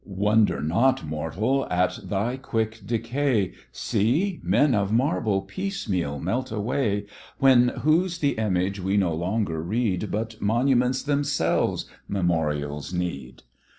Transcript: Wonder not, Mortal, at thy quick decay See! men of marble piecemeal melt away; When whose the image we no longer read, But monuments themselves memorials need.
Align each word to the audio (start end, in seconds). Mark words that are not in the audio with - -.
Wonder 0.03 0.63
not, 0.63 1.05
Mortal, 1.05 1.67
at 1.69 1.99
thy 2.03 2.35
quick 2.35 2.79
decay 2.83 3.53
See! 3.71 4.39
men 4.41 4.73
of 4.73 4.91
marble 4.91 5.43
piecemeal 5.43 6.17
melt 6.17 6.51
away; 6.51 7.05
When 7.37 7.67
whose 7.67 8.17
the 8.17 8.31
image 8.33 8.79
we 8.79 8.97
no 8.97 9.13
longer 9.13 9.61
read, 9.61 10.09
But 10.09 10.41
monuments 10.41 11.03
themselves 11.03 11.85
memorials 12.09 12.91
need. 12.91 13.43